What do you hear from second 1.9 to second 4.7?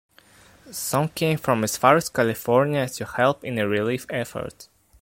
as California to help in the relief effort.